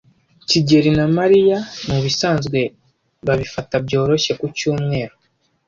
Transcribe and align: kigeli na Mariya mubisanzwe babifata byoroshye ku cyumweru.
kigeli 0.49 0.89
na 0.97 1.05
Mariya 1.17 1.57
mubisanzwe 1.87 2.59
babifata 3.27 3.73
byoroshye 3.85 4.31
ku 4.39 4.45
cyumweru. 4.57 5.15